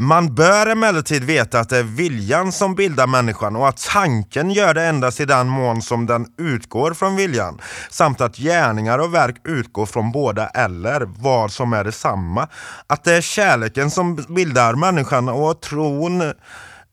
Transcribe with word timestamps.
Man 0.00 0.34
bör 0.34 0.66
emellertid 0.66 1.24
veta 1.24 1.60
att 1.60 1.68
det 1.68 1.78
är 1.78 1.82
viljan 1.82 2.52
som 2.52 2.74
bildar 2.74 3.06
människan 3.06 3.56
och 3.56 3.68
att 3.68 3.88
tanken 3.92 4.50
gör 4.50 4.74
det 4.74 4.84
endast 4.84 5.20
i 5.20 5.24
den 5.24 5.48
mån 5.48 5.82
som 5.82 6.06
den 6.06 6.26
utgår 6.38 6.94
från 6.94 7.16
viljan, 7.16 7.60
samt 7.90 8.20
att 8.20 8.36
gärningar 8.36 8.98
och 8.98 9.14
verk 9.14 9.36
utgår 9.44 9.86
från 9.86 10.12
båda 10.12 10.48
eller 10.48 11.08
vad 11.22 11.52
som 11.52 11.72
är 11.72 11.84
detsamma. 11.84 12.48
Att 12.86 13.04
det 13.04 13.12
är 13.12 13.20
kärleken 13.20 13.90
som 13.90 14.16
bildar 14.16 14.74
människan 14.74 15.28
och 15.28 15.60
tron 15.60 16.32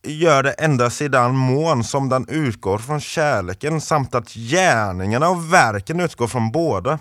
gör 0.04 0.44
det 0.44 0.52
endast 0.52 1.02
i 1.02 1.08
den 1.08 1.36
mån 1.36 1.84
som 1.84 2.10
den 2.10 2.26
utgår 2.30 2.78
från 2.78 3.00
kärleken 3.00 3.82
samt 3.82 4.16
att 4.16 4.34
gärningarna 4.34 5.30
och 5.30 5.54
verken 5.54 6.00
utgår 6.00 6.28
från 6.28 6.52
båda. 6.52 7.00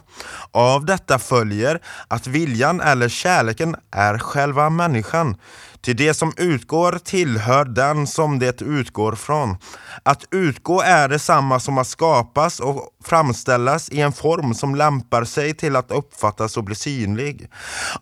Av 0.53 0.85
detta 0.85 1.19
följer 1.19 1.81
att 2.09 2.27
viljan 2.27 2.81
eller 2.81 3.09
kärleken 3.09 3.77
är 3.91 4.19
själva 4.19 4.71
människan. 4.71 5.37
Till 5.85 5.97
det 5.97 6.15
som 6.15 6.33
utgår 6.37 6.99
tillhör 7.05 7.65
den 7.65 8.07
som 8.07 8.39
det 8.39 8.63
utgår 8.63 9.13
från. 9.13 9.57
Att 10.03 10.25
utgå 10.31 10.81
är 10.81 11.09
detsamma 11.09 11.61
som 11.61 11.79
att 11.79 11.87
skapas 11.87 12.61
och 12.61 12.89
framställas 13.05 13.89
i 13.89 14.01
en 14.01 14.13
form 14.13 14.55
som 14.55 14.75
lämpar 14.75 15.25
sig 15.25 15.55
till 15.55 15.77
att 15.77 15.91
uppfattas 15.91 16.57
och 16.57 16.65
bli 16.65 16.75
synlig. 16.75 17.49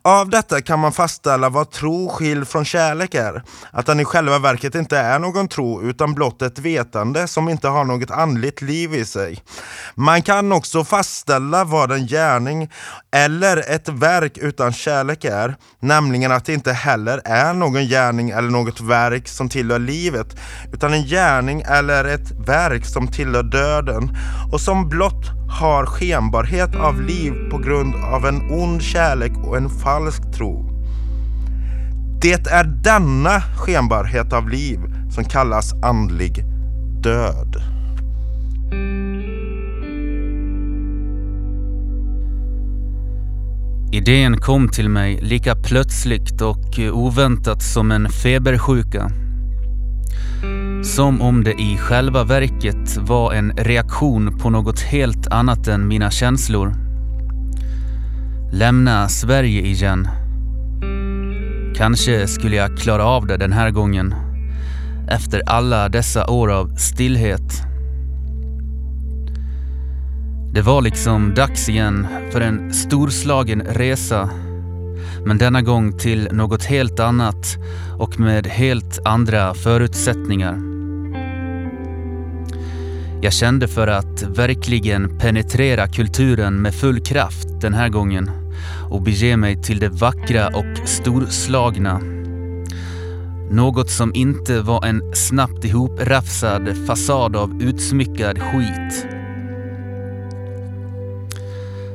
Av 0.02 0.30
detta 0.30 0.60
kan 0.60 0.78
man 0.78 0.92
fastställa 0.92 1.48
vad 1.48 1.70
tro 1.70 2.08
skild 2.08 2.48
från 2.48 2.64
kärlek 2.64 3.14
är. 3.14 3.42
Att 3.70 3.86
den 3.86 4.00
i 4.00 4.04
själva 4.04 4.38
verket 4.38 4.74
inte 4.74 4.98
är 4.98 5.18
någon 5.18 5.48
tro 5.48 5.82
utan 5.82 6.14
blott 6.14 6.42
ett 6.42 6.58
vetande 6.58 7.28
som 7.28 7.48
inte 7.48 7.68
har 7.68 7.84
något 7.84 8.10
andligt 8.10 8.62
liv 8.62 8.94
i 8.94 9.04
sig. 9.04 9.42
Man 9.94 10.22
kan 10.22 10.52
också 10.52 10.84
fastställa 10.84 11.64
vad 11.64 11.92
en 11.92 12.06
gärning 12.06 12.70
eller 13.10 13.70
ett 13.70 13.88
verk 13.88 14.38
utan 14.38 14.72
kärlek 14.72 15.24
är, 15.24 15.56
nämligen 15.80 16.32
att 16.32 16.44
det 16.44 16.54
inte 16.54 16.72
heller 16.72 17.22
är 17.24 17.54
någon 17.72 17.86
gärning 17.86 18.30
eller 18.30 18.50
något 18.50 18.80
verk 18.80 19.28
som 19.28 19.48
tillhör 19.48 19.78
livet, 19.78 20.36
utan 20.72 20.92
en 20.92 21.04
gärning 21.04 21.62
eller 21.66 22.04
ett 22.04 22.32
verk 22.46 22.84
som 22.84 23.08
tillhör 23.08 23.42
döden 23.42 24.16
och 24.52 24.60
som 24.60 24.88
blott 24.88 25.30
har 25.60 25.86
skenbarhet 25.86 26.74
av 26.74 27.00
liv 27.00 27.32
på 27.50 27.58
grund 27.58 27.94
av 27.94 28.26
en 28.26 28.50
ond 28.50 28.82
kärlek 28.82 29.32
och 29.44 29.56
en 29.56 29.70
falsk 29.70 30.22
tro. 30.36 30.68
Det 32.22 32.46
är 32.46 32.64
denna 32.64 33.40
skenbarhet 33.40 34.32
av 34.32 34.48
liv 34.48 34.78
som 35.14 35.24
kallas 35.24 35.72
andlig 35.82 36.44
död. 37.02 37.56
Idén 43.94 44.36
kom 44.40 44.68
till 44.68 44.88
mig 44.88 45.18
lika 45.22 45.56
plötsligt 45.56 46.42
och 46.42 46.78
eh, 46.78 46.92
oväntat 46.92 47.62
som 47.62 47.90
en 47.90 48.08
febersjuka. 48.08 49.10
Som 50.82 51.22
om 51.22 51.44
det 51.44 51.52
i 51.52 51.76
själva 51.78 52.24
verket 52.24 52.96
var 52.96 53.32
en 53.32 53.52
reaktion 53.56 54.38
på 54.38 54.50
något 54.50 54.80
helt 54.80 55.26
annat 55.26 55.68
än 55.68 55.88
mina 55.88 56.10
känslor. 56.10 56.74
Lämna 58.52 59.08
Sverige 59.08 59.62
igen. 59.62 60.08
Kanske 61.76 62.26
skulle 62.26 62.56
jag 62.56 62.78
klara 62.78 63.04
av 63.04 63.26
det 63.26 63.36
den 63.36 63.52
här 63.52 63.70
gången. 63.70 64.14
Efter 65.08 65.42
alla 65.46 65.88
dessa 65.88 66.30
år 66.30 66.52
av 66.52 66.76
stillhet. 66.76 67.71
Det 70.54 70.62
var 70.62 70.82
liksom 70.82 71.34
dags 71.34 71.68
igen 71.68 72.06
för 72.32 72.40
en 72.40 72.72
storslagen 72.72 73.62
resa. 73.62 74.30
Men 75.24 75.38
denna 75.38 75.62
gång 75.62 75.98
till 75.98 76.28
något 76.32 76.64
helt 76.64 77.00
annat 77.00 77.56
och 77.98 78.20
med 78.20 78.46
helt 78.46 78.98
andra 79.04 79.54
förutsättningar. 79.54 80.58
Jag 83.22 83.32
kände 83.32 83.68
för 83.68 83.86
att 83.86 84.22
verkligen 84.22 85.18
penetrera 85.18 85.88
kulturen 85.88 86.62
med 86.62 86.74
full 86.74 87.00
kraft 87.00 87.60
den 87.60 87.74
här 87.74 87.88
gången 87.88 88.30
och 88.90 89.02
bege 89.02 89.36
mig 89.36 89.62
till 89.62 89.78
det 89.78 89.88
vackra 89.88 90.46
och 90.48 90.88
storslagna. 90.88 92.00
Något 93.50 93.90
som 93.90 94.14
inte 94.14 94.60
var 94.60 94.84
en 94.86 95.14
snabbt 95.14 95.64
ihoprafsad 95.64 96.86
fasad 96.86 97.36
av 97.36 97.62
utsmyckad 97.62 98.38
skit. 98.38 99.21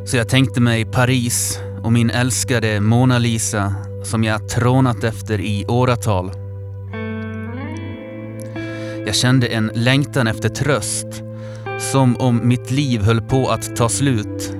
Så 0.07 0.17
jag 0.17 0.29
tänkte 0.29 0.61
mig 0.61 0.85
Paris 0.85 1.59
och 1.83 1.91
min 1.91 2.09
älskade 2.09 2.79
Mona 2.79 3.17
Lisa 3.17 3.73
som 4.03 4.23
jag 4.23 4.49
trånat 4.49 5.03
efter 5.03 5.41
i 5.41 5.65
åratal. 5.67 6.31
Jag 9.05 9.15
kände 9.15 9.47
en 9.47 9.71
längtan 9.73 10.27
efter 10.27 10.49
tröst, 10.49 11.07
som 11.91 12.15
om 12.17 12.47
mitt 12.47 12.71
liv 12.71 13.01
höll 13.01 13.21
på 13.21 13.49
att 13.49 13.75
ta 13.75 13.89
slut. 13.89 14.55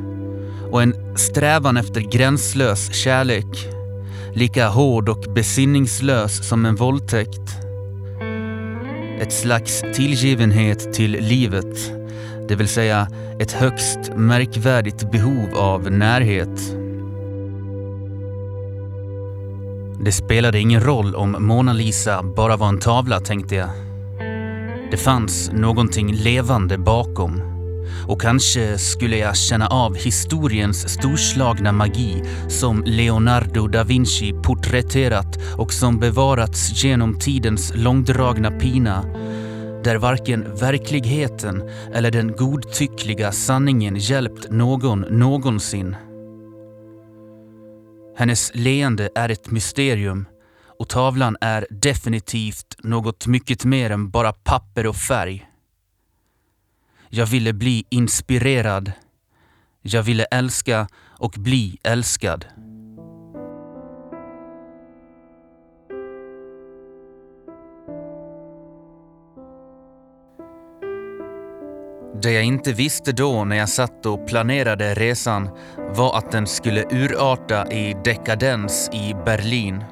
Och 0.71 0.81
en 0.83 1.17
strävan 1.17 1.77
efter 1.77 2.01
gränslös 2.01 2.93
kärlek, 2.93 3.67
lika 4.33 4.67
hård 4.67 5.09
och 5.09 5.33
besinningslös 5.33 6.49
som 6.49 6.65
en 6.65 6.75
våldtäkt. 6.75 7.57
Ett 9.19 9.33
slags 9.33 9.83
tillgivenhet 9.93 10.93
till 10.93 11.11
livet 11.11 11.96
det 12.47 12.55
vill 12.55 12.67
säga 12.67 13.07
ett 13.39 13.51
högst 13.51 13.99
märkvärdigt 14.15 15.11
behov 15.11 15.55
av 15.55 15.91
närhet. 15.91 16.77
Det 19.99 20.11
spelade 20.11 20.59
ingen 20.59 20.81
roll 20.81 21.15
om 21.15 21.35
Mona 21.39 21.73
Lisa 21.73 22.23
bara 22.23 22.57
var 22.57 22.67
en 22.67 22.79
tavla, 22.79 23.19
tänkte 23.19 23.55
jag. 23.55 23.69
Det 24.91 24.97
fanns 24.97 25.51
någonting 25.53 26.13
levande 26.13 26.77
bakom. 26.77 27.41
Och 28.07 28.21
kanske 28.21 28.77
skulle 28.77 29.17
jag 29.17 29.37
känna 29.37 29.67
av 29.67 29.95
historiens 29.95 30.89
storslagna 30.89 31.71
magi 31.71 32.23
som 32.47 32.83
Leonardo 32.85 33.67
da 33.67 33.83
Vinci 33.83 34.33
porträtterat 34.43 35.39
och 35.57 35.73
som 35.73 35.99
bevarats 35.99 36.83
genom 36.83 37.19
tidens 37.19 37.73
långdragna 37.75 38.51
pina 38.51 39.03
där 39.87 39.95
varken 39.95 40.55
verkligheten 40.55 41.69
eller 41.93 42.11
den 42.11 42.35
godtyckliga 42.35 43.31
sanningen 43.31 43.95
hjälpt 43.95 44.51
någon 44.51 45.01
någonsin. 45.01 45.95
Hennes 48.17 48.51
leende 48.53 49.09
är 49.15 49.29
ett 49.29 49.51
mysterium 49.51 50.25
och 50.79 50.89
tavlan 50.89 51.37
är 51.41 51.67
definitivt 51.69 52.75
något 52.79 53.27
mycket 53.27 53.65
mer 53.65 53.89
än 53.89 54.09
bara 54.09 54.33
papper 54.33 54.87
och 54.87 54.95
färg. 54.95 55.49
Jag 57.09 57.25
ville 57.25 57.53
bli 57.53 57.85
inspirerad. 57.89 58.91
Jag 59.81 60.03
ville 60.03 60.23
älska 60.23 60.87
och 61.19 61.33
bli 61.37 61.77
älskad. 61.83 62.45
Det 72.21 72.31
jag 72.31 72.43
inte 72.43 72.73
visste 72.73 73.11
då 73.11 73.43
när 73.45 73.55
jag 73.55 73.69
satt 73.69 74.05
och 74.05 74.27
planerade 74.27 74.93
resan 74.93 75.49
var 75.95 76.17
att 76.17 76.31
den 76.31 76.47
skulle 76.47 76.85
urarta 76.91 77.71
i 77.71 77.95
dekadens 78.03 78.89
i 78.93 79.15
Berlin. 79.25 79.83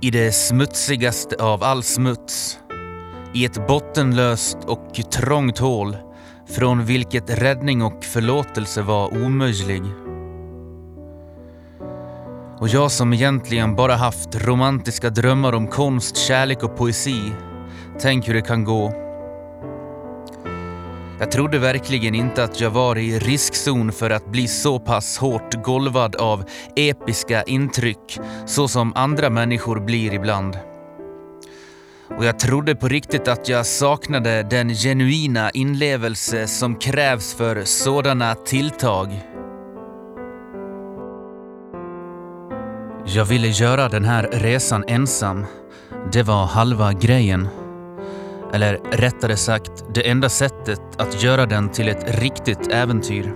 I 0.00 0.10
det 0.10 0.32
smutsigaste 0.32 1.36
av 1.36 1.64
all 1.64 1.82
smuts. 1.82 2.58
I 3.34 3.44
ett 3.44 3.66
bottenlöst 3.66 4.58
och 4.66 4.94
trångt 5.12 5.58
hål 5.58 5.96
från 6.48 6.84
vilket 6.84 7.42
räddning 7.42 7.82
och 7.82 8.04
förlåtelse 8.04 8.82
var 8.82 9.24
omöjlig. 9.24 9.82
Och 12.58 12.68
jag 12.68 12.90
som 12.90 13.12
egentligen 13.12 13.76
bara 13.76 13.94
haft 13.94 14.46
romantiska 14.46 15.10
drömmar 15.10 15.52
om 15.52 15.66
konst, 15.66 16.16
kärlek 16.16 16.62
och 16.62 16.76
poesi. 16.76 17.32
Tänk 18.00 18.28
hur 18.28 18.34
det 18.34 18.42
kan 18.42 18.64
gå. 18.64 19.09
Jag 21.20 21.30
trodde 21.30 21.58
verkligen 21.58 22.14
inte 22.14 22.44
att 22.44 22.60
jag 22.60 22.70
var 22.70 22.98
i 22.98 23.18
riskzon 23.18 23.92
för 23.92 24.10
att 24.10 24.26
bli 24.26 24.48
så 24.48 24.78
pass 24.78 25.18
hårt 25.18 25.54
golvad 25.64 26.16
av 26.16 26.44
episka 26.76 27.42
intryck 27.42 28.18
så 28.46 28.68
som 28.68 28.92
andra 28.96 29.30
människor 29.30 29.80
blir 29.80 30.14
ibland. 30.14 30.58
Och 32.18 32.24
jag 32.24 32.38
trodde 32.38 32.74
på 32.74 32.88
riktigt 32.88 33.28
att 33.28 33.48
jag 33.48 33.66
saknade 33.66 34.42
den 34.42 34.74
genuina 34.74 35.50
inlevelse 35.50 36.46
som 36.46 36.76
krävs 36.76 37.34
för 37.34 37.64
sådana 37.64 38.34
tilltag. 38.34 39.20
Jag 43.06 43.24
ville 43.24 43.48
göra 43.48 43.88
den 43.88 44.04
här 44.04 44.28
resan 44.32 44.84
ensam. 44.88 45.46
Det 46.12 46.22
var 46.22 46.46
halva 46.46 46.92
grejen. 46.92 47.48
Eller 48.52 48.80
rättare 48.92 49.36
sagt, 49.36 49.84
det 49.94 50.08
enda 50.08 50.28
sättet 50.28 50.80
att 50.96 51.22
göra 51.22 51.46
den 51.46 51.68
till 51.68 51.88
ett 51.88 52.20
riktigt 52.20 52.72
äventyr. 52.72 53.32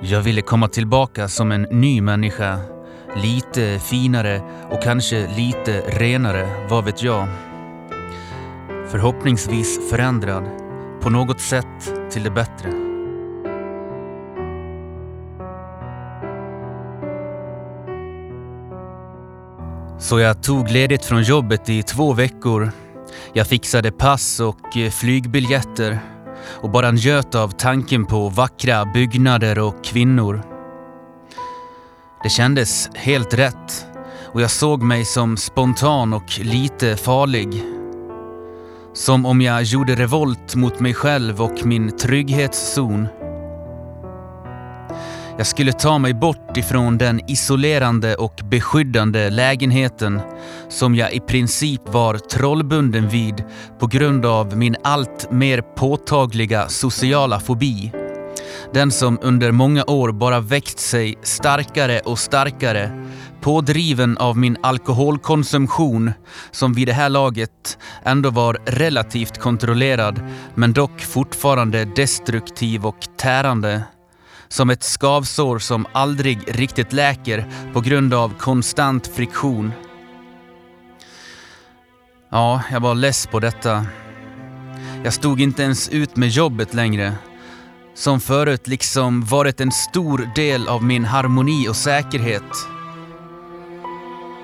Jag 0.00 0.20
ville 0.20 0.42
komma 0.42 0.68
tillbaka 0.68 1.28
som 1.28 1.52
en 1.52 1.62
ny 1.62 2.00
människa, 2.00 2.58
Lite 3.22 3.78
finare 3.78 4.42
och 4.70 4.82
kanske 4.82 5.28
lite 5.36 5.80
renare, 5.80 6.66
vad 6.68 6.84
vet 6.84 7.02
jag. 7.02 7.28
Förhoppningsvis 8.88 9.90
förändrad, 9.90 10.44
på 11.00 11.10
något 11.10 11.40
sätt 11.40 12.10
till 12.10 12.22
det 12.22 12.30
bättre. 12.30 12.70
Så 19.98 20.20
jag 20.20 20.42
tog 20.42 20.70
ledigt 20.70 21.04
från 21.04 21.22
jobbet 21.22 21.68
i 21.68 21.82
två 21.82 22.12
veckor. 22.12 22.70
Jag 23.32 23.46
fixade 23.46 23.92
pass 23.92 24.40
och 24.40 24.76
eh, 24.76 24.90
flygbiljetter 24.90 25.98
och 26.46 26.70
bara 26.70 26.90
njöt 26.90 27.34
av 27.34 27.48
tanken 27.48 28.06
på 28.06 28.28
vackra 28.28 28.84
byggnader 28.84 29.58
och 29.58 29.84
kvinnor. 29.84 30.42
Det 32.22 32.28
kändes 32.28 32.90
helt 32.94 33.34
rätt 33.34 33.86
och 34.32 34.42
jag 34.42 34.50
såg 34.50 34.82
mig 34.82 35.04
som 35.04 35.36
spontan 35.36 36.12
och 36.12 36.38
lite 36.38 36.96
farlig. 36.96 37.62
Som 38.94 39.26
om 39.26 39.40
jag 39.40 39.62
gjorde 39.62 39.94
revolt 39.94 40.54
mot 40.54 40.80
mig 40.80 40.94
själv 40.94 41.42
och 41.42 41.66
min 41.66 41.96
trygghetszon. 41.96 43.08
Jag 45.38 45.46
skulle 45.46 45.72
ta 45.72 45.98
mig 45.98 46.14
bort 46.14 46.56
ifrån 46.56 46.98
den 46.98 47.30
isolerande 47.30 48.14
och 48.14 48.40
beskyddande 48.50 49.30
lägenheten 49.30 50.20
som 50.68 50.94
jag 50.94 51.12
i 51.14 51.20
princip 51.20 51.80
var 51.88 52.14
trollbunden 52.14 53.08
vid 53.08 53.44
på 53.78 53.86
grund 53.86 54.26
av 54.26 54.56
min 54.56 54.76
allt 54.84 55.30
mer 55.30 55.60
påtagliga 55.60 56.68
sociala 56.68 57.40
fobi. 57.40 57.92
Den 58.74 58.90
som 58.90 59.18
under 59.22 59.52
många 59.52 59.84
år 59.84 60.12
bara 60.12 60.40
växt 60.40 60.78
sig 60.78 61.18
starkare 61.22 62.00
och 62.00 62.18
starkare 62.18 63.06
pådriven 63.40 64.18
av 64.18 64.36
min 64.36 64.56
alkoholkonsumtion 64.62 66.12
som 66.50 66.72
vid 66.72 66.88
det 66.88 66.92
här 66.92 67.08
laget 67.08 67.78
ändå 68.04 68.30
var 68.30 68.58
relativt 68.66 69.38
kontrollerad 69.38 70.20
men 70.54 70.72
dock 70.72 71.00
fortfarande 71.00 71.84
destruktiv 71.84 72.86
och 72.86 72.98
tärande. 73.16 73.82
Som 74.48 74.70
ett 74.70 74.82
skavsår 74.82 75.58
som 75.58 75.86
aldrig 75.92 76.38
riktigt 76.46 76.92
läker 76.92 77.44
på 77.72 77.80
grund 77.80 78.14
av 78.14 78.34
konstant 78.38 79.06
friktion. 79.06 79.72
Ja, 82.30 82.62
jag 82.70 82.80
var 82.80 82.94
less 82.94 83.26
på 83.26 83.40
detta. 83.40 83.86
Jag 85.04 85.12
stod 85.12 85.40
inte 85.40 85.62
ens 85.62 85.88
ut 85.88 86.16
med 86.16 86.28
jobbet 86.28 86.74
längre. 86.74 87.12
Som 87.94 88.20
förut 88.20 88.68
liksom 88.68 89.24
varit 89.24 89.60
en 89.60 89.72
stor 89.72 90.30
del 90.34 90.68
av 90.68 90.84
min 90.84 91.04
harmoni 91.04 91.68
och 91.68 91.76
säkerhet. 91.76 92.68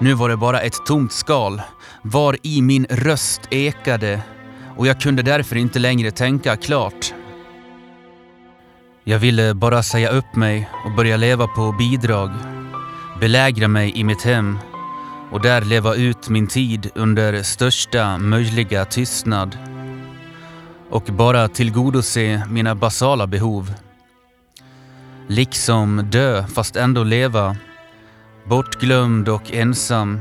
Nu 0.00 0.14
var 0.14 0.28
det 0.28 0.36
bara 0.36 0.60
ett 0.60 0.86
tomt 0.86 1.12
skal, 1.12 1.62
var 2.02 2.36
i 2.42 2.62
min 2.62 2.86
röst 2.90 3.40
ekade 3.50 4.22
och 4.76 4.86
jag 4.86 5.00
kunde 5.00 5.22
därför 5.22 5.56
inte 5.56 5.78
längre 5.78 6.10
tänka 6.10 6.56
klart. 6.56 7.14
Jag 9.04 9.18
ville 9.18 9.54
bara 9.54 9.82
säga 9.82 10.10
upp 10.10 10.36
mig 10.36 10.70
och 10.84 10.92
börja 10.92 11.16
leva 11.16 11.46
på 11.46 11.72
bidrag. 11.72 12.30
Belägra 13.20 13.68
mig 13.68 13.98
i 13.98 14.04
mitt 14.04 14.22
hem 14.22 14.58
och 15.30 15.40
där 15.40 15.62
leva 15.62 15.94
ut 15.94 16.28
min 16.28 16.46
tid 16.46 16.90
under 16.94 17.42
största 17.42 18.18
möjliga 18.18 18.84
tystnad. 18.84 19.58
Och 20.90 21.02
bara 21.02 21.48
tillgodose 21.48 22.42
mina 22.50 22.74
basala 22.74 23.26
behov. 23.26 23.74
Liksom 25.28 26.08
dö 26.12 26.46
fast 26.46 26.76
ändå 26.76 27.04
leva. 27.04 27.56
Bortglömd 28.48 29.28
och 29.28 29.52
ensam 29.52 30.20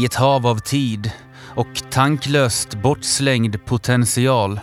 i 0.00 0.04
ett 0.04 0.14
hav 0.14 0.46
av 0.46 0.58
tid 0.58 1.12
och 1.54 1.82
tanklöst 1.90 2.74
bortslängd 2.74 3.64
potential 3.64 4.60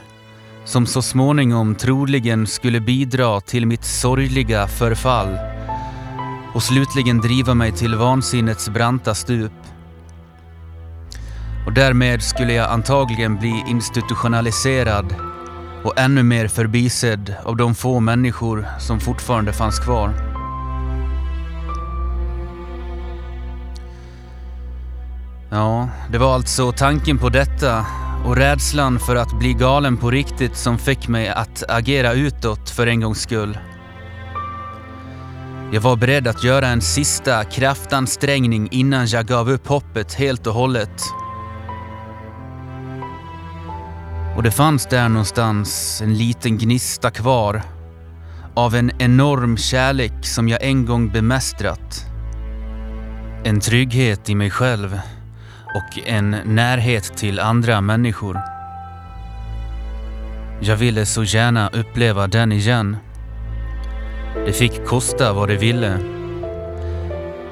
som 0.67 0.85
så 0.85 1.01
småningom 1.01 1.75
troligen 1.75 2.47
skulle 2.47 2.79
bidra 2.79 3.41
till 3.41 3.65
mitt 3.65 3.83
sorgliga 3.83 4.67
förfall 4.67 5.37
och 6.53 6.63
slutligen 6.63 7.21
driva 7.21 7.53
mig 7.53 7.71
till 7.71 7.95
vansinnets 7.95 8.69
branta 8.69 9.15
stup. 9.15 9.51
Och 11.65 11.73
därmed 11.73 12.23
skulle 12.23 12.53
jag 12.53 12.71
antagligen 12.71 13.37
bli 13.37 13.63
institutionaliserad 13.67 15.15
och 15.83 15.99
ännu 15.99 16.23
mer 16.23 16.47
förbisedd 16.47 17.35
av 17.43 17.57
de 17.57 17.75
få 17.75 17.99
människor 17.99 18.67
som 18.79 18.99
fortfarande 18.99 19.53
fanns 19.53 19.79
kvar. 19.79 20.13
Ja, 25.49 25.89
det 26.11 26.17
var 26.17 26.33
alltså 26.33 26.71
tanken 26.71 27.17
på 27.17 27.29
detta 27.29 27.85
och 28.25 28.35
rädslan 28.35 28.99
för 28.99 29.15
att 29.15 29.39
bli 29.39 29.53
galen 29.53 29.97
på 29.97 30.11
riktigt 30.11 30.55
som 30.57 30.77
fick 30.77 31.07
mig 31.07 31.29
att 31.29 31.63
agera 31.69 32.13
utåt 32.13 32.69
för 32.69 32.87
en 32.87 33.01
gångs 33.01 33.21
skull. 33.21 33.57
Jag 35.71 35.81
var 35.81 35.95
beredd 35.95 36.27
att 36.27 36.43
göra 36.43 36.67
en 36.67 36.81
sista 36.81 37.43
kraftansträngning 37.43 38.67
innan 38.71 39.07
jag 39.07 39.25
gav 39.25 39.49
upp 39.49 39.67
hoppet 39.67 40.13
helt 40.13 40.47
och 40.47 40.53
hållet. 40.53 41.01
Och 44.37 44.43
det 44.43 44.51
fanns 44.51 44.85
där 44.85 45.09
någonstans 45.09 46.01
en 46.01 46.17
liten 46.17 46.57
gnista 46.57 47.11
kvar 47.11 47.61
av 48.53 48.75
en 48.75 48.91
enorm 48.99 49.57
kärlek 49.57 50.25
som 50.25 50.49
jag 50.49 50.63
en 50.63 50.85
gång 50.85 51.11
bemästrat. 51.11 52.05
En 53.43 53.59
trygghet 53.59 54.29
i 54.29 54.35
mig 54.35 54.49
själv 54.49 54.99
och 55.77 55.99
en 56.07 56.29
närhet 56.45 57.17
till 57.17 57.39
andra 57.39 57.81
människor. 57.81 58.39
Jag 60.61 60.75
ville 60.75 61.05
så 61.05 61.23
gärna 61.23 61.69
uppleva 61.69 62.27
den 62.27 62.51
igen. 62.51 62.97
Det 64.45 64.53
fick 64.53 64.85
kosta 64.85 65.33
vad 65.33 65.49
det 65.49 65.57
ville. 65.57 65.97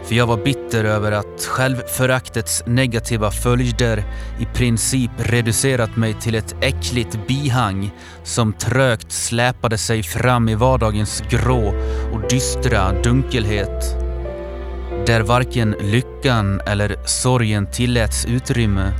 För 0.03 0.15
jag 0.15 0.27
var 0.27 0.37
bitter 0.37 0.83
över 0.83 1.11
att 1.11 1.45
självföraktets 1.45 2.63
negativa 2.65 3.31
följder 3.31 4.03
i 4.39 4.45
princip 4.45 5.11
reducerat 5.17 5.95
mig 5.95 6.13
till 6.13 6.35
ett 6.35 6.55
äckligt 6.61 7.27
bihang 7.27 7.91
som 8.23 8.53
trögt 8.53 9.11
släpade 9.11 9.77
sig 9.77 10.03
fram 10.03 10.49
i 10.49 10.55
vardagens 10.55 11.23
grå 11.29 11.73
och 12.13 12.29
dystra 12.29 13.01
dunkelhet 13.01 14.04
där 15.05 15.21
varken 15.21 15.75
lyckan 15.79 16.61
eller 16.65 16.95
sorgen 17.05 17.67
tilläts 17.71 18.25
utrymme. 18.25 18.91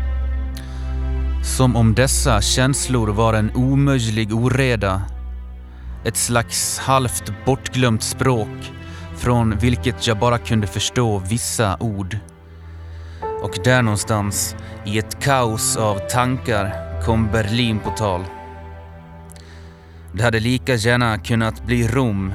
Som 1.44 1.76
om 1.76 1.94
dessa 1.94 2.42
känslor 2.42 3.08
var 3.08 3.34
en 3.34 3.56
omöjlig 3.56 4.34
oreda. 4.34 5.02
Ett 6.06 6.18
slags 6.18 6.80
halvt 6.80 7.34
bortglömt 7.46 8.04
språk 8.04 8.72
från 9.18 9.58
vilket 9.58 10.08
jag 10.08 10.20
bara 10.20 10.38
kunde 10.38 10.68
förstå 10.68 11.20
vissa 11.30 11.78
ord. 11.80 12.18
Och 13.42 13.58
där 13.64 13.82
någonstans, 13.82 14.56
i 14.86 14.98
ett 15.00 15.24
kaos 15.24 15.78
av 15.78 16.00
tankar, 16.10 16.74
kom 17.06 17.32
Berlin 17.32 17.80
på 17.80 17.90
tal. 17.90 18.22
Det 20.14 20.24
hade 20.24 20.40
lika 20.40 20.76
gärna 20.76 21.18
kunnat 21.18 21.66
bli 21.66 21.88
Rom, 21.88 22.34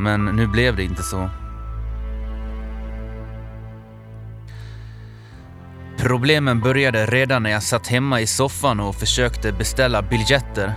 men 0.00 0.24
nu 0.24 0.46
blev 0.46 0.76
det 0.76 0.84
inte 0.84 1.02
så. 1.02 1.30
Problemen 6.04 6.60
började 6.60 7.06
redan 7.06 7.42
när 7.42 7.50
jag 7.50 7.62
satt 7.62 7.86
hemma 7.86 8.20
i 8.20 8.26
soffan 8.26 8.80
och 8.80 8.94
försökte 8.94 9.52
beställa 9.52 10.02
biljetter. 10.02 10.72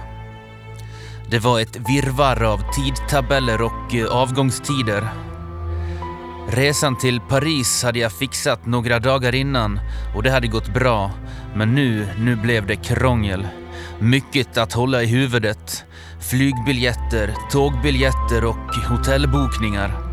Det 1.29 1.39
var 1.39 1.59
ett 1.59 1.75
virvar 1.89 2.43
av 2.43 2.61
tidtabeller 2.75 3.61
och 3.61 3.95
eh, 3.95 4.05
avgångstider. 4.05 5.07
Resan 6.49 6.97
till 6.97 7.19
Paris 7.19 7.83
hade 7.83 7.99
jag 7.99 8.11
fixat 8.11 8.65
några 8.65 8.99
dagar 8.99 9.35
innan 9.35 9.79
och 10.15 10.23
det 10.23 10.31
hade 10.31 10.47
gått 10.47 10.73
bra. 10.73 11.11
Men 11.55 11.75
nu, 11.75 12.07
nu 12.17 12.35
blev 12.35 12.67
det 12.67 12.75
krångel. 12.75 13.47
Mycket 13.99 14.57
att 14.57 14.73
hålla 14.73 15.03
i 15.03 15.05
huvudet. 15.05 15.85
Flygbiljetter, 16.29 17.33
tågbiljetter 17.51 18.45
och 18.45 18.75
hotellbokningar. 18.89 20.06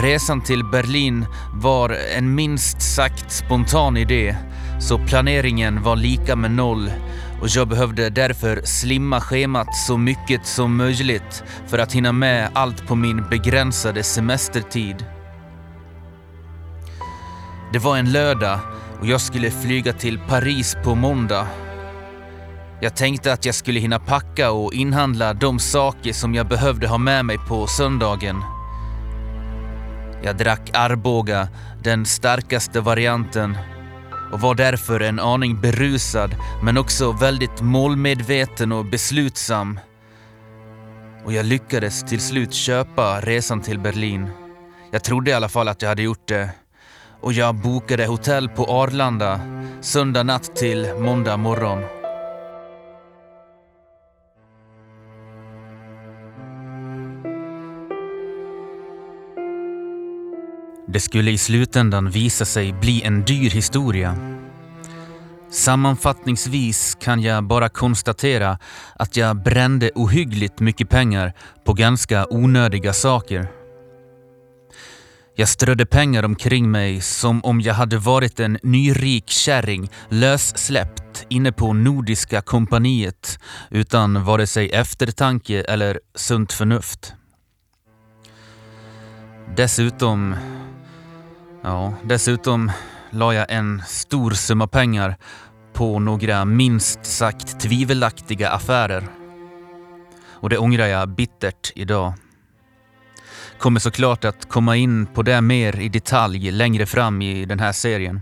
Resan 0.00 0.40
till 0.40 0.64
Berlin 0.64 1.26
var 1.52 1.96
en 2.16 2.34
minst 2.34 2.82
sagt 2.82 3.32
spontan 3.32 3.96
idé, 3.96 4.36
så 4.80 4.98
planeringen 4.98 5.82
var 5.82 5.96
lika 5.96 6.36
med 6.36 6.50
noll 6.50 6.90
och 7.42 7.48
jag 7.48 7.68
behövde 7.68 8.10
därför 8.10 8.60
slimma 8.64 9.20
schemat 9.20 9.76
så 9.76 9.96
mycket 9.96 10.46
som 10.46 10.76
möjligt 10.76 11.44
för 11.66 11.78
att 11.78 11.92
hinna 11.92 12.12
med 12.12 12.48
allt 12.52 12.86
på 12.86 12.94
min 12.94 13.28
begränsade 13.30 14.02
semestertid. 14.02 15.04
Det 17.72 17.78
var 17.78 17.96
en 17.96 18.12
lördag 18.12 18.58
och 19.00 19.06
jag 19.06 19.20
skulle 19.20 19.50
flyga 19.50 19.92
till 19.92 20.18
Paris 20.28 20.76
på 20.84 20.94
måndag. 20.94 21.46
Jag 22.80 22.96
tänkte 22.96 23.32
att 23.32 23.44
jag 23.44 23.54
skulle 23.54 23.80
hinna 23.80 23.98
packa 23.98 24.50
och 24.50 24.74
inhandla 24.74 25.34
de 25.34 25.58
saker 25.58 26.12
som 26.12 26.34
jag 26.34 26.48
behövde 26.48 26.88
ha 26.88 26.98
med 26.98 27.24
mig 27.24 27.38
på 27.48 27.66
söndagen. 27.66 28.55
Jag 30.22 30.36
drack 30.36 30.70
Arboga, 30.72 31.48
den 31.82 32.06
starkaste 32.06 32.80
varianten 32.80 33.56
och 34.32 34.40
var 34.40 34.54
därför 34.54 35.00
en 35.00 35.20
aning 35.20 35.60
berusad 35.60 36.36
men 36.62 36.78
också 36.78 37.12
väldigt 37.12 37.60
målmedveten 37.60 38.72
och 38.72 38.84
beslutsam. 38.84 39.80
Och 41.24 41.32
jag 41.32 41.46
lyckades 41.46 42.02
till 42.02 42.20
slut 42.20 42.54
köpa 42.54 43.20
resan 43.20 43.60
till 43.60 43.78
Berlin. 43.78 44.30
Jag 44.90 45.04
trodde 45.04 45.30
i 45.30 45.34
alla 45.34 45.48
fall 45.48 45.68
att 45.68 45.82
jag 45.82 45.88
hade 45.88 46.02
gjort 46.02 46.28
det. 46.28 46.50
Och 47.20 47.32
jag 47.32 47.54
bokade 47.54 48.06
hotell 48.06 48.48
på 48.48 48.64
Arlanda 48.64 49.40
söndag 49.80 50.22
natt 50.22 50.56
till 50.56 50.94
måndag 50.98 51.36
morgon. 51.36 51.95
Det 60.96 61.00
skulle 61.00 61.30
i 61.30 61.38
slutändan 61.38 62.10
visa 62.10 62.44
sig 62.44 62.72
bli 62.72 63.02
en 63.02 63.24
dyr 63.24 63.50
historia. 63.50 64.16
Sammanfattningsvis 65.50 66.96
kan 67.00 67.22
jag 67.22 67.44
bara 67.44 67.68
konstatera 67.68 68.58
att 68.94 69.16
jag 69.16 69.42
brände 69.42 69.90
ohyggligt 69.94 70.60
mycket 70.60 70.88
pengar 70.88 71.32
på 71.64 71.72
ganska 71.72 72.26
onödiga 72.30 72.92
saker. 72.92 73.48
Jag 75.34 75.48
strödde 75.48 75.86
pengar 75.86 76.22
omkring 76.22 76.70
mig 76.70 77.00
som 77.00 77.44
om 77.44 77.60
jag 77.60 77.74
hade 77.74 77.98
varit 77.98 78.40
en 78.40 78.58
nyrik 78.62 79.30
kärring 79.30 79.90
lössläppt 80.08 81.26
inne 81.28 81.52
på 81.52 81.72
Nordiska 81.72 82.42
kompaniet 82.42 83.38
utan 83.70 84.24
vare 84.24 84.46
sig 84.46 84.70
eftertanke 84.70 85.62
eller 85.62 86.00
sunt 86.14 86.52
förnuft. 86.52 87.14
Dessutom 89.56 90.34
Ja, 91.66 91.94
dessutom 92.04 92.70
la 93.10 93.34
jag 93.34 93.46
en 93.50 93.82
stor 93.86 94.30
summa 94.30 94.66
pengar 94.66 95.16
på 95.72 95.98
några 95.98 96.44
minst 96.44 97.06
sagt 97.06 97.60
tvivelaktiga 97.60 98.50
affärer. 98.50 99.08
Och 100.28 100.50
det 100.50 100.58
ångrar 100.58 100.86
jag 100.86 101.08
bittert 101.08 101.72
idag. 101.74 102.14
Kommer 103.58 103.80
såklart 103.80 104.24
att 104.24 104.48
komma 104.48 104.76
in 104.76 105.06
på 105.06 105.22
det 105.22 105.40
mer 105.40 105.80
i 105.80 105.88
detalj 105.88 106.50
längre 106.50 106.86
fram 106.86 107.22
i 107.22 107.44
den 107.44 107.58
här 107.58 107.72
serien. 107.72 108.20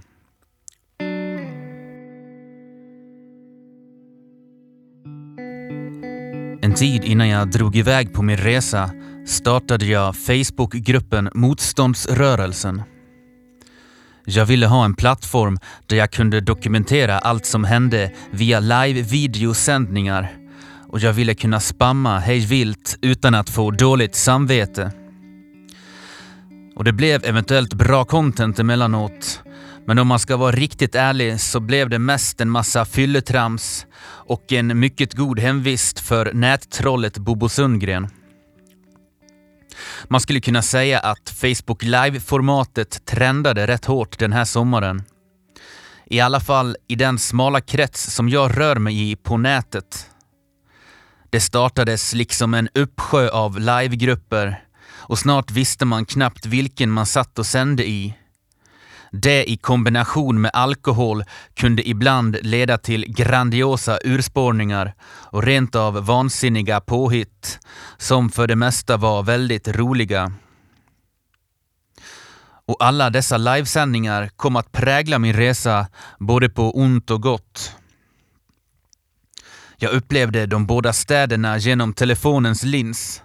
En 6.63 6.75
tid 6.75 7.05
innan 7.05 7.29
jag 7.29 7.51
drog 7.51 7.77
iväg 7.77 8.15
på 8.15 8.23
min 8.23 8.37
resa 8.37 8.91
startade 9.27 9.87
jag 9.87 10.17
Facebookgruppen 10.17 11.31
Motståndsrörelsen. 11.35 12.83
Jag 14.27 14.47
ville 14.47 14.67
ha 14.67 14.85
en 14.85 14.95
plattform 14.95 15.59
där 15.87 15.97
jag 15.97 16.11
kunde 16.11 16.41
dokumentera 16.41 17.19
allt 17.19 17.47
som 17.47 17.65
hände 17.65 18.11
via 18.31 18.61
live-videosändningar 18.61 20.29
och 20.89 21.01
jag 21.01 21.13
ville 21.13 21.35
kunna 21.35 21.61
spamma 21.61 22.19
hej 22.19 22.39
vilt 22.39 22.99
utan 23.01 23.35
att 23.35 23.51
få 23.51 23.71
dåligt 23.71 24.15
samvete. 24.15 24.93
Och 26.77 26.85
det 26.85 26.93
blev 26.93 27.25
eventuellt 27.25 27.75
bra 27.75 28.05
content 28.05 28.59
emellanåt. 28.59 29.43
Men 29.87 29.99
om 29.99 30.07
man 30.07 30.19
ska 30.19 30.37
vara 30.37 30.53
riktigt 30.53 30.95
ärlig 30.95 31.41
så 31.41 31.61
blev 31.61 31.91
det 31.91 31.99
mest 31.99 32.41
en 32.41 32.51
massa 32.51 32.85
fylletrams 32.85 33.87
och 34.07 34.53
en 34.53 34.79
mycket 34.81 35.15
god 35.15 35.39
hemvist 35.39 36.01
för 36.01 36.33
nättrollet 36.33 37.19
Bobo 37.19 37.49
Sundgren. 37.49 38.09
Man 40.09 40.21
skulle 40.21 40.41
kunna 40.41 40.63
säga 40.63 40.99
att 40.99 41.31
Facebook 41.31 41.83
Live-formatet 41.83 43.05
trendade 43.05 43.67
rätt 43.67 43.85
hårt 43.85 44.19
den 44.19 44.33
här 44.33 44.45
sommaren. 44.45 45.03
I 46.07 46.21
alla 46.21 46.41
fall 46.41 46.77
i 46.89 46.95
den 46.95 47.19
smala 47.19 47.61
krets 47.61 48.15
som 48.15 48.29
jag 48.29 48.59
rör 48.59 48.77
mig 48.77 49.11
i 49.11 49.17
på 49.17 49.37
nätet. 49.37 50.11
Det 51.31 51.41
startades 51.41 52.15
liksom 52.15 52.55
en 52.55 52.69
uppsjö 52.75 53.29
av 53.29 53.59
livegrupper 53.61 54.65
och 54.91 55.19
snart 55.19 55.51
visste 55.51 55.85
man 55.85 56.05
knappt 56.05 56.47
vilken 56.47 56.91
man 56.91 57.07
satt 57.07 57.39
och 57.39 57.47
sände 57.47 57.89
i. 57.89 58.15
Det 59.17 59.51
i 59.51 59.57
kombination 59.57 60.41
med 60.41 60.51
alkohol 60.55 61.25
kunde 61.55 61.89
ibland 61.89 62.37
leda 62.43 62.79
till 62.79 63.05
grandiosa 63.09 63.99
urspårningar 64.05 64.95
och 65.05 65.43
rent 65.43 65.75
av 65.75 66.07
vansinniga 66.07 66.81
påhitt 66.81 67.59
som 67.99 68.31
för 68.31 68.47
det 68.47 68.57
mesta 68.57 68.97
var 68.97 69.23
väldigt 69.23 69.69
roliga. 69.69 70.33
Och 72.67 72.85
alla 72.85 73.11
dessa 73.11 73.37
livesändningar 73.37 74.31
kom 74.37 74.57
att 74.57 74.73
prägla 74.73 75.19
min 75.19 75.33
resa 75.33 75.87
både 76.19 76.49
på 76.49 76.79
ont 76.79 77.11
och 77.11 77.23
gott. 77.23 77.77
Jag 79.77 79.93
upplevde 79.93 80.47
de 80.47 80.67
båda 80.67 80.93
städerna 80.93 81.59
genom 81.59 81.93
telefonens 81.93 82.63
lins 82.63 83.23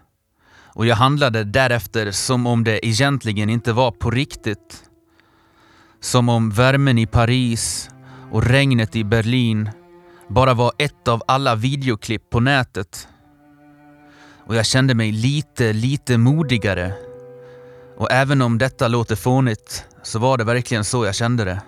och 0.74 0.86
jag 0.86 0.96
handlade 0.96 1.44
därefter 1.44 2.12
som 2.12 2.48
om 2.48 2.64
det 2.64 2.88
egentligen 2.88 3.50
inte 3.50 3.74
var 3.74 3.92
på 3.92 4.12
riktigt. 4.12 4.89
Som 6.02 6.30
om 6.30 6.50
värmen 6.50 6.98
i 6.98 7.06
Paris 7.06 7.90
och 8.32 8.44
regnet 8.44 8.96
i 8.96 9.04
Berlin 9.04 9.70
bara 10.30 10.54
var 10.54 10.72
ett 10.78 11.08
av 11.08 11.24
alla 11.28 11.56
videoklipp 11.56 12.30
på 12.30 12.40
nätet. 12.40 13.08
Och 14.48 14.56
jag 14.56 14.66
kände 14.66 14.94
mig 14.96 15.12
lite, 15.12 15.74
lite 15.74 16.18
modigare. 16.18 16.94
Och 17.98 18.12
även 18.12 18.42
om 18.42 18.58
detta 18.58 18.88
låter 18.88 19.16
fånigt 19.16 19.86
så 20.04 20.20
var 20.20 20.38
det 20.38 20.44
verkligen 20.44 20.86
så 20.86 21.06
jag 21.06 21.16
kände 21.16 21.46
det. 21.46 21.62